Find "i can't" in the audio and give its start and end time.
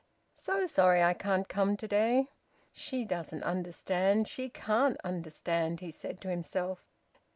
1.03-1.47